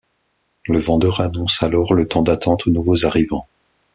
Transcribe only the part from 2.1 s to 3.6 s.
d'attente aux nouveaux arrivants.